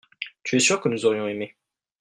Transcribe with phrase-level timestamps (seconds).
[0.41, 1.55] tu es sûr que nous aurions aimé.